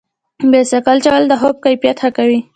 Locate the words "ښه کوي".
2.01-2.39